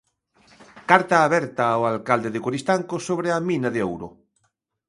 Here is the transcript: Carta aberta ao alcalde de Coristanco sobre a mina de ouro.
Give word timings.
Carta 0.89 1.15
aberta 1.21 1.63
ao 1.69 1.81
alcalde 1.93 2.29
de 2.31 2.43
Coristanco 2.45 2.95
sobre 3.07 3.27
a 3.31 3.39
mina 3.49 3.69
de 3.75 3.81
ouro. 3.89 4.07